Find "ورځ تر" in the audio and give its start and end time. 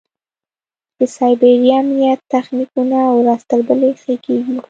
3.19-3.59